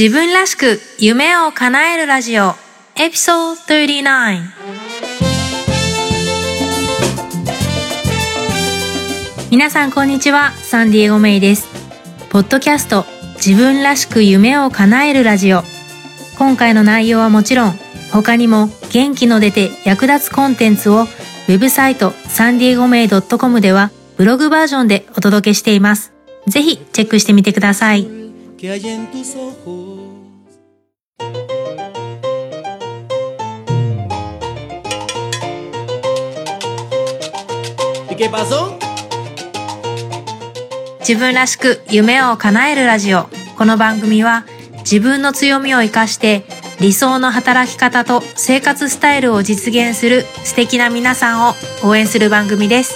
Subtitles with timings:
[0.00, 2.54] 自分らしく夢を叶えるラジオ
[2.98, 4.40] エピソード39
[9.50, 11.68] 皆さんこんにちはサンディエゴメイです
[12.30, 15.64] ポッドキャスト自分らしく夢を叶えるラジオ
[16.38, 17.72] 今回の内容はもちろん
[18.10, 26.14] 他にも元気の出て役立つコンテンツをウェブサイトサンディエゴメイ .com ではブログバージョンでお届けしています。
[26.46, 28.19] ぜひチェックしてみてください。
[41.00, 43.30] 自分らしく夢を叶えるラジオ。
[43.56, 44.44] この番組は
[44.80, 46.44] 自分の強みを活かして
[46.80, 52.94] 理想の働き方と生活スタイルを実現する素敵な皆さんを応援する番組です。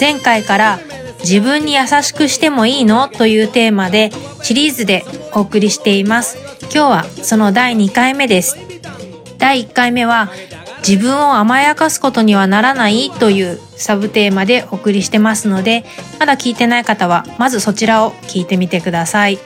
[0.00, 0.80] 前回から
[1.28, 3.08] 自分に優しくしてもいいの？
[3.08, 4.12] というテーマで
[4.44, 5.04] シリーズで
[5.34, 6.38] お送りしています。
[6.62, 8.56] 今日はその第2回目です。
[9.36, 10.30] 第1回目は
[10.86, 13.10] 自分を甘やかすことにはならない？
[13.10, 15.84] というサブテーマでお送りしてますので、
[16.20, 19.40] まだ聞いてない方はまずそちらを聞いてみてください。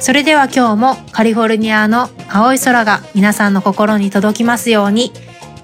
[0.00, 5.12] それでは今日もカリフォルニアの青い空が皆さんの心に届きますように、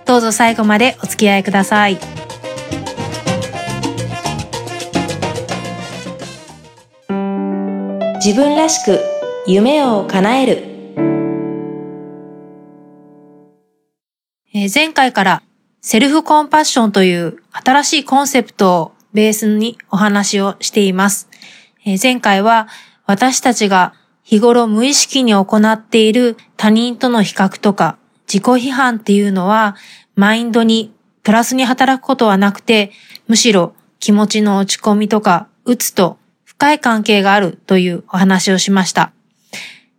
[0.06, 1.98] どうぞ最後までお付き合いください。
[8.23, 9.01] 自分らしく
[9.47, 10.53] 夢を叶える。
[14.53, 15.43] えー、前回から
[15.81, 21.31] セルフコンパッションという新しいコンセプトをベースにお話をしています。
[21.87, 22.69] えー、前回は
[23.07, 27.97] 私たちが日頃無意識に行っている他人との比較とか
[28.29, 29.77] 自己批判っていうのは
[30.15, 32.93] マインドにプラスに働くことはなくて、
[33.29, 36.19] むしろ気持ちの落ち込みとか、うつと
[36.61, 39.12] 深い関係があるというお話をしました。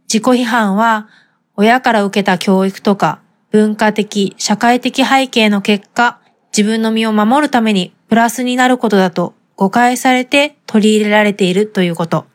[0.08, 1.10] 自己批判は
[1.56, 6.20] 親から受けた教育とか文化的、社会的背景の結果、
[6.56, 12.28] 自分の身を守るためにプラスになることだと誤解されて取り入れられているということ。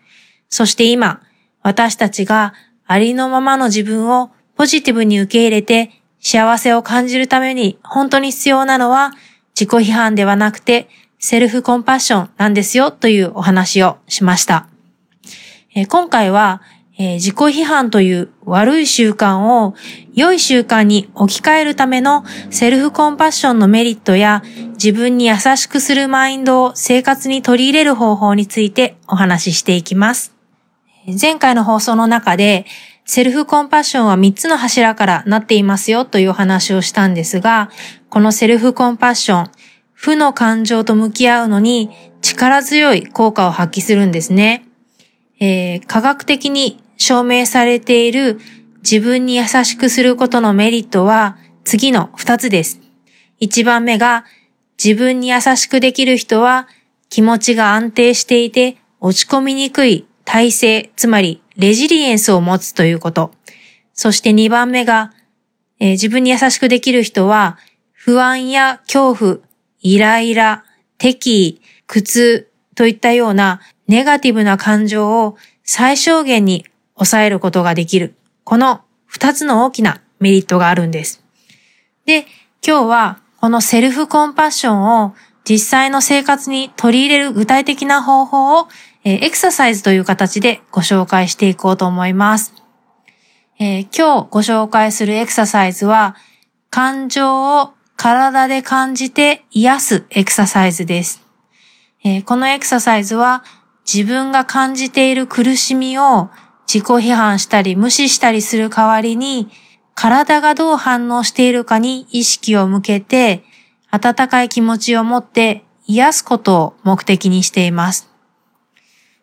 [0.48, 1.22] そして今、
[1.62, 2.52] 私たちが
[2.84, 9.12] ありのままの自分をポジティブに受け入れて幸せを感じるために本当に必要なのは
[9.54, 10.88] 自己批判ではなくて
[11.28, 14.68] セルフコンパッションなんですよというお話をしました。
[15.74, 16.62] え今回は、
[16.98, 19.74] え自己批判という悪い習慣を
[20.14, 24.44] 良い習慣に置き換えるためのセルフコンパッションのメリットや
[24.74, 30.32] 自分に優しくするマインドを生活に取り入れる方法についてお話ししていきます。
[31.20, 32.66] 前回の放送の中で、
[33.04, 37.68] セルフコンパッションは3つの柱からなっていますよというお話をしたんですが、
[38.10, 39.50] このセルフコンパッション、
[40.06, 41.90] 負の感情と向き合うのに
[42.22, 44.64] 力強い効果を発揮するんですね。
[45.40, 48.38] えー、科学的に証明されている
[48.82, 52.80] 自分に優しくすることのメリットは次の2つです。
[53.40, 54.24] 1番目が
[54.82, 56.68] 自分に優しくできる人は
[57.08, 63.32] 気持ちが安定していて落ち込みにくい体制、つまりレジリエンスを持つということ。
[63.92, 65.12] そして2番目が、
[65.80, 67.58] えー、自分に優しくできる人は、
[67.92, 69.38] 不安や恐怖、
[69.80, 70.64] イライラ、
[70.98, 78.14] 敵意、苦痛といったようなネガティブな感情を最小限に抑えることができる。
[78.44, 81.22] この二つの大きなメリットがあるんです。
[82.04, 82.26] で、
[82.66, 85.14] 今日はこのセルフコンパッションを
[85.48, 88.68] 実際の生活に取り入れる具体的な方法を
[89.08, 92.52] えエクササイズという形でご紹介していこうと思います。
[93.60, 96.16] えー、今日ご紹介するエクササイズは、
[96.70, 101.22] 感情を体で感じて癒すエクササイズです。
[102.04, 103.42] えー、このエクササイズは、
[103.90, 106.28] 自分が感じている苦しみを
[106.66, 109.48] 自己批判したり無視したりする代わりに、
[109.94, 113.44] 体がどう反応しているかに意識を向けて、
[113.90, 118.10] 温かい気持ちを持って癒すことを目的にしています。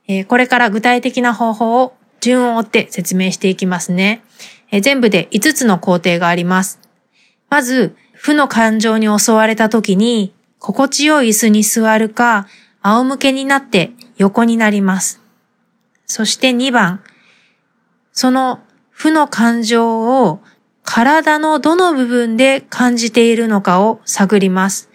[0.08, 4.24] えこれから具体的な方法を順を追って説明していきますね。
[4.72, 6.80] え全部で5つの工程があります。
[7.50, 12.48] まず、負の感情に襲われた時に、心地よい椅子に座るか、
[12.82, 15.20] 仰向けになって横になります。
[16.06, 17.04] そして2番、
[18.14, 18.62] その
[18.92, 20.40] 負の感情を
[20.84, 24.90] 体のどの部分で感じているのかを探ります。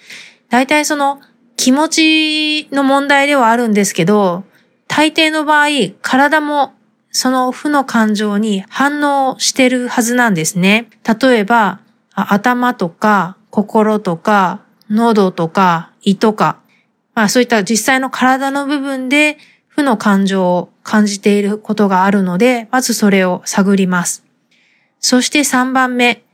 [0.49, 1.21] 大体その
[1.55, 4.45] 気持ちの問題ではあるんですけど、
[4.87, 5.69] 大抵の場合、
[6.01, 6.73] 体も
[7.11, 10.89] その負の感情に反応してるはずなんですね。
[11.21, 11.81] 例えば、
[12.32, 16.61] 頭とか心とか喉とか胃とか、
[17.15, 24.25] まあそういった実際の体の部分で負の感情を感じていることがあるので、まずそれを探ります。
[25.00, 26.25] そして3番目、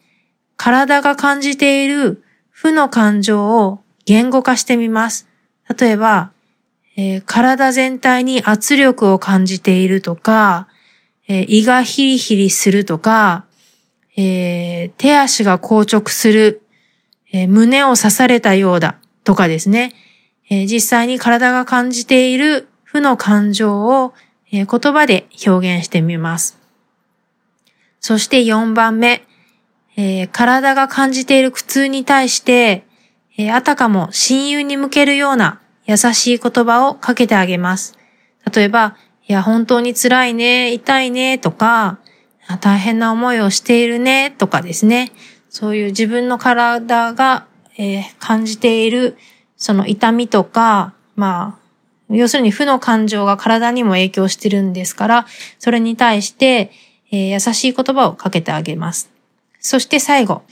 [0.57, 5.29] 体が感じている負の感情を言語化してみます。
[5.79, 6.31] 例えば、
[6.97, 10.69] えー、体全体に圧力を感じているとか、
[11.27, 13.47] えー、胃がヒリヒリするとか、
[14.17, 16.63] えー、手足が硬直する、
[17.33, 19.93] え胸を刺されたようだとかですね、
[20.49, 24.15] え実際に体が感じている負の感情を、
[24.53, 26.59] え言葉で表現してみます。
[28.01, 29.25] そして4番目、
[29.97, 32.85] え体が感じている苦痛に対して、
[33.37, 37.99] えあたかも親友に向けるような優しい言葉をかけてあげます。
[38.53, 38.97] 例えば、
[39.27, 41.99] いや、本当に辛いね、痛いね、とか、
[42.61, 45.13] 大変な思いをしているね、とかですね。
[45.49, 47.47] そういう自分の体が、
[47.79, 49.17] えー、感じている、
[49.57, 51.65] その痛みとか、まあ、
[52.15, 55.27] 要するに負の感情が体にも影響してるんですから、
[55.59, 56.71] それに対して、
[57.11, 59.11] えー、優しい言葉をかけてあげます。
[59.61, 60.43] そして最後、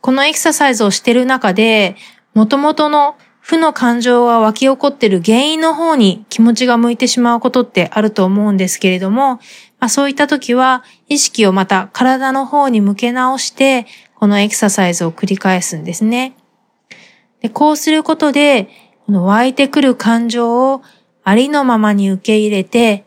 [0.00, 1.96] このエクササイズをしてる中で、
[2.34, 9.34] 元々の負の感情が湧き起こっている原因の方に気持ちが向いてしまうことってあると思うんですけれども、
[9.80, 16.36] まあ、そういった時は意識をまた体の方に向け直して、このエクササイズを繰り返すんですね。
[17.40, 18.68] でこうすることで、
[19.06, 20.82] この湧いてくる感情を
[21.24, 23.04] ありのままに受け入れて、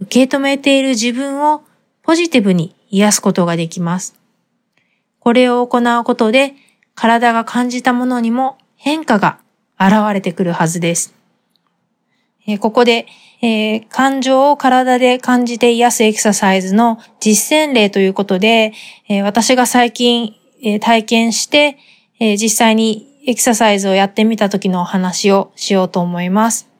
[0.00, 1.62] 受け止めている自分を
[2.02, 4.18] ポジティブに癒すことができます。
[5.20, 6.54] これを行うことで、
[6.94, 9.43] 体が感じたものにも変化が
[9.78, 11.14] 現れてくるはずです。
[12.46, 13.06] えー、ここで、
[13.42, 18.72] えー、感情を体で感じて癒すエクササイズの実践例ということで、
[19.08, 20.36] えー、私が最近、
[20.66, 21.76] え体験して、
[22.18, 26.70] え実際にエクササイズをやってみた時のお話をしようと思います。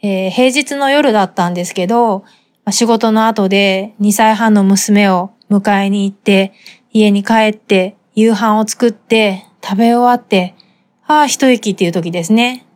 [0.00, 2.24] え平日の夜だったんですけど、
[2.70, 6.54] 仕事の後で2歳半の娘を迎えに行って、
[6.92, 10.54] 家に帰って夕飯を作って食べ終わって、
[11.20, 12.66] あ、一息っていう時ですね。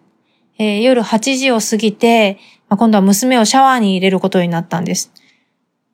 [0.58, 2.38] えー、夜8時を過ぎて、
[2.68, 5.12] まあ、今度は娘をシャワーに入れることになったんです。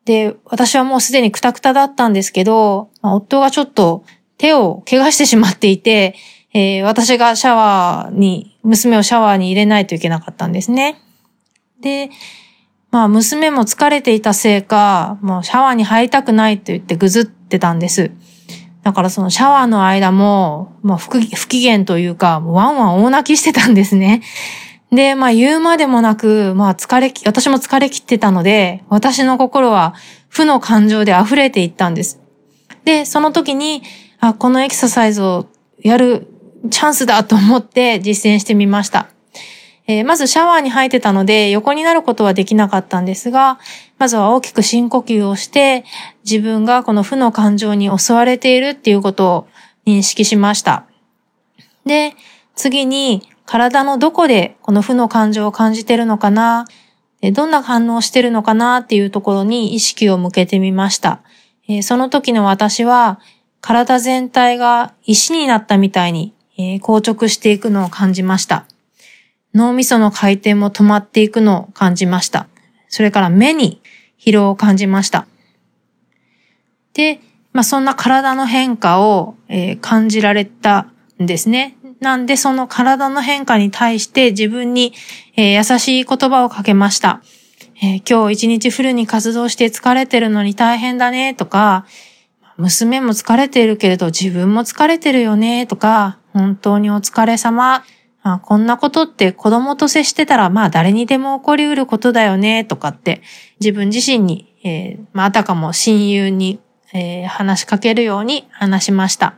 [0.04, 4.04] で、私はもうすでにクタクタだったんですけど、まあ、夫がちょっと
[4.38, 6.14] 手を怪我してしまっていて、
[6.54, 11.00] えー、私がシャワーに、娘をシャワーに入れないといけなかったんですね。
[11.80, 12.10] で、
[12.90, 18.12] まあ娘も疲れていたせいか、もうシャワーに入りたくないと言ってぐずってたんです。
[18.82, 21.08] だからそのシャワーの間も、まあ不
[21.48, 24.22] 機嫌というか、ワンワン大泣きしてたんですね。
[24.90, 29.94] で、まあ言うまでもなく、まあ疲れ、私も疲れ切ってたので、私の心は
[30.28, 32.20] 負の感情で溢れていったんです。
[32.84, 33.82] で、その時に、
[34.20, 35.46] あ、このエクササイズを
[35.80, 36.28] やる
[36.70, 39.06] チャンスだと思って実践してみました。
[39.86, 43.58] えー、まずシャワーに入ってたので横になることはできなかったんですが、
[44.02, 45.84] まずは大きく深呼吸をして、
[46.24, 49.48] 自分がこの負の感情に襲われているっていうことを
[49.86, 50.86] 認識しました。
[51.86, 52.16] で、
[52.56, 56.64] 次に体のどこでこの負の感情を感じてるのかな、
[57.32, 61.20] どんな反応してるのかなっていうところに意識を向けてみました。
[61.82, 63.20] その時の私は
[63.60, 68.66] 体全体が石になったみたいに、え、硬直していくのを感じました。
[69.54, 72.48] 脳みその回転も止まっていくのを感じました。
[72.88, 73.80] それから目に
[74.24, 75.26] 疲労を感じました。
[76.94, 77.20] で、
[77.52, 80.86] まあ、そんな体の変化を、え、感じられた
[81.20, 81.76] んですね。
[82.00, 84.92] なんでその体の変化に対して自分に、
[85.36, 87.22] え、優しい言葉をかけました。
[87.82, 91.84] え、今日一日フルに活動して疲れてるのに大変だねとか、
[92.56, 97.82] 娘も疲れてるけれど自分も疲れてるよねとか、本当にお疲れ様
[98.22, 103.20] あこんなことって子供と接してたらまあ誰にでも起こりうることだよねとかって
[103.60, 106.60] 自分自身に、えー、まああたかも親友に、
[106.92, 109.34] えー、話しかけるように話しました。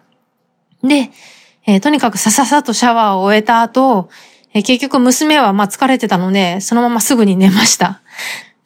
[0.83, 1.11] で、
[1.67, 4.11] えー、とにかくさささとシャワーを終えた後、
[4.53, 8.03] え、結局娘はまあ疲れてたのでそのまますぐに寝ました。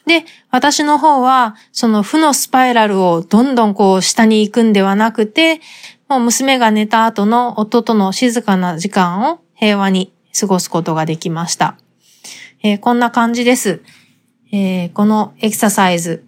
[0.08, 5.60] で、私の方は、その負のスパイラルをどんどんこう下に行くんではなくて、
[6.08, 11.76] もう娘が寝た後の夫との静かな時間を平和に過ごすことができました。
[12.62, 13.82] えー、こんな感じです。
[14.52, 16.24] えー、このエクササイズ、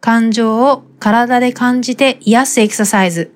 [0.00, 3.34] 感情を体で感じて癒すエクササイズ、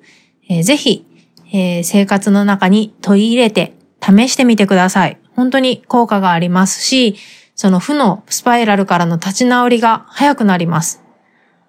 [0.49, 1.05] えー、ぜひ、
[1.53, 5.17] え生活の中に取り入れて試してみてください。
[5.35, 7.15] 本当に効果がありますし、
[7.55, 11.03] その負のスパイラルからの立ち直りが早くなります。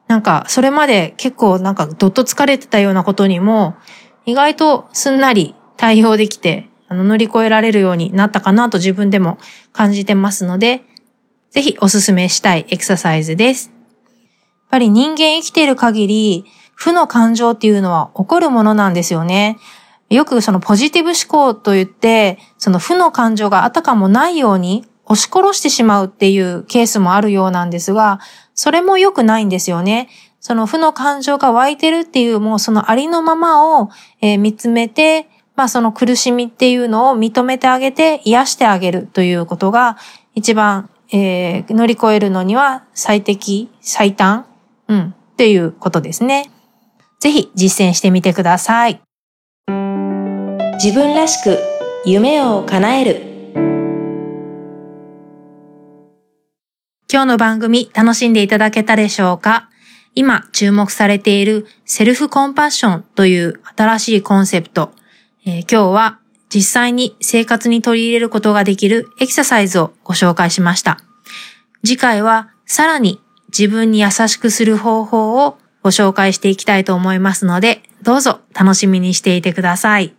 [0.08, 3.76] なんか、それまで結構なんかどっと疲れてたようなことにも、
[4.24, 9.38] 意外とすんなり対応できて、あの乗り越えられるようになったかなと自分でも
[9.72, 10.82] 感じてますので、
[11.50, 13.72] ぜひおすすめしたいエクササイズです。
[13.74, 16.44] やっぱり人間生きている限り、
[16.74, 19.56] 負の感情っていうのは起こるものなんですよね。
[20.10, 28.20] よくそのポジティブ思考と言って、その負の感情があたかもないように押し殺してしまうっていうケースもあるようなんですが、
[28.54, 30.10] それも良くないんですよね。
[30.40, 33.88] その負の感情が湧いてるっていうもうそのありのままを、
[34.20, 39.98] えー、見つめて、まあその苦しみっていうのを認めてあげて癒してあげるということが
[40.34, 44.46] 一番、えー、乗り越えるのには最適、最短、
[44.88, 46.50] うん、っていうことですね。
[47.20, 49.00] ぜひ実践してみてください。
[50.82, 51.58] 自分らしく
[52.04, 53.22] 夢を叶える。
[57.12, 59.68] 今日の番組楽しんでいただけたでしょうか？
[60.14, 64.92] 今注目されているセルフコンパッションという新しいコンセプト。
[65.44, 66.18] えー、今日は
[66.48, 70.98] 実際に生活に取り入れることができるエクササイズをご紹介しました。
[71.84, 80.14] 次回はさらに自分に優しくする方法をご紹介していきたいと思いますので、どうぞ楽しみにしていてください。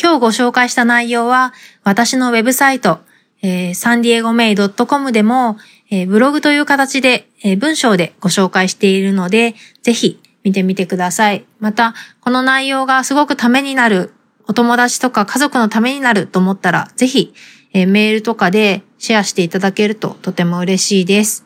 [0.00, 3.00] 今日ご紹介した内容は私のウェブサイト、
[3.42, 5.56] えー、サンディエゴメイドットコムでも、
[5.90, 11.44] えー、ブログという形で、えー、文章でご紹介しているので、ぜひ見てみてください。
[11.60, 14.12] また、この内容がすごくためになる、
[14.46, 17.34] お友達とか家族のためになると思ったら、ぜひ、
[17.72, 21.44] え、メールとかでシェアしていただけるととても嬉しいです。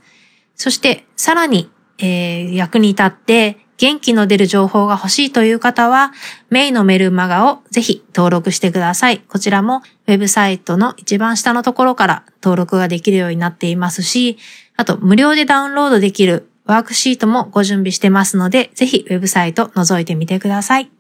[0.55, 6.13] そして、さらに、えー、役に立って元気の出る情報が欲しいという方は、
[6.51, 9.21] メイのメルマガをぜひ登録してください。
[9.21, 14.37] こちらもウェブサイトの一番下のところから登録ができるようになっていますし、
[14.77, 20.91] あと無料でダウンロードできるワークシートもご準備してますので、ぜひウェブサイト覗いてみてください。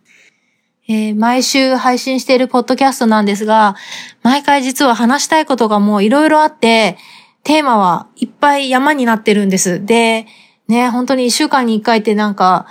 [0.89, 3.77] えー、毎週配信しているポッドキャストなんですが、
[4.23, 6.97] 毎回実は話したいことがもういろいろあって、
[7.45, 9.85] テーマはいっぱい山になってるんです。
[9.85, 10.27] で、
[10.67, 12.67] ね、本当に一週間に一回ってなんか、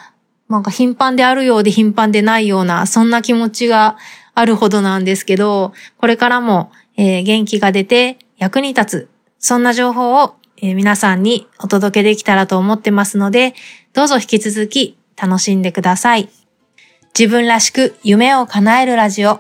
[0.49, 3.97] なんか頻繁であるようで頻繁でないような、そんな気持ちが
[4.33, 9.09] あるほどなんですけど、これからも、えー、元気が出て役に立つ、
[9.39, 13.53] そんな情報を、えー、皆さんにお届けできたらと思ってますので、
[13.93, 16.29] どうぞ引き続き楽しんでください。
[17.17, 19.39] 自分らしく夢を叶えるラジオ。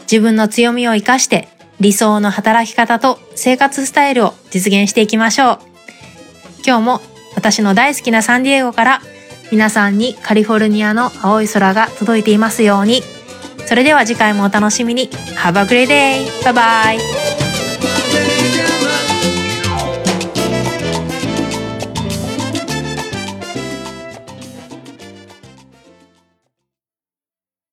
[0.00, 1.46] 自分の強みを活かして
[1.78, 5.58] 理想の働き方と生活スタイルを実現していきましょう。
[6.66, 7.00] 今日も
[7.36, 9.00] 私の大好きなサンディエゴから
[9.52, 13.02] 皆さんにカリフォルニアの青い空が届いていますように。
[13.64, 15.08] それでは次回もお楽しみに。
[15.08, 16.26] Have a great day!
[16.42, 17.43] Bye bye!